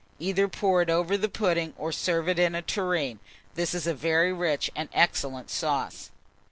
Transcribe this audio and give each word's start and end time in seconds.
Either 0.17 0.47
pour 0.47 0.81
it 0.81 0.89
over 0.89 1.15
the 1.15 1.29
pudding, 1.29 1.75
or 1.77 1.91
serve 1.91 2.27
in 2.27 2.55
a 2.55 2.61
tureen. 2.63 3.19
This 3.53 3.75
is 3.75 3.85
a 3.85 3.93
very 3.93 4.33
rich 4.33 4.71
and 4.75 4.89
excellent 4.93 5.51
sauce. 5.51 6.09